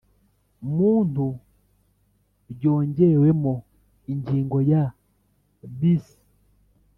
[0.75, 1.25] Muntu
[2.53, 3.53] ryongewemo
[4.11, 4.83] ingingo ya
[5.77, 6.05] bis